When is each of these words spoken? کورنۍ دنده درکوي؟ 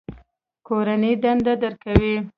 کورنۍ 0.67 1.13
دنده 1.23 1.53
درکوي؟ 1.61 2.13